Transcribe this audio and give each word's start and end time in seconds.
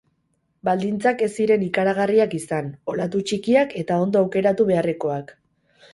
Baldintzak 0.69 1.19
ez 1.25 1.29
ziren 1.43 1.65
ikaragarriak 1.67 2.35
izan, 2.39 2.71
olatu 2.95 3.23
txikiak 3.33 3.77
eta 3.85 4.03
ondo 4.07 4.23
aukeratu 4.27 4.71
beharrekoak. 4.71 5.35